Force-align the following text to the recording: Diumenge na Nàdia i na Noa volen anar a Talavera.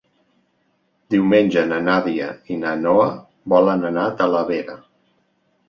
Diumenge 1.15 1.65
na 1.73 1.77
Nàdia 1.89 2.31
i 2.55 2.59
na 2.63 2.73
Noa 2.87 3.05
volen 3.55 3.89
anar 3.93 4.09
a 4.09 4.17
Talavera. 4.25 4.83